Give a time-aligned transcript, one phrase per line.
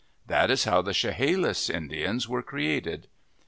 [0.25, 3.07] That is how the Chehalis Indians were created.